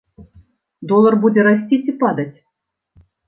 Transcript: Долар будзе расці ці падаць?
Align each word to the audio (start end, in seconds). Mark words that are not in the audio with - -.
Долар 0.91 1.13
будзе 1.27 1.45
расці 1.47 1.75
ці 1.85 1.91
падаць? 2.01 2.33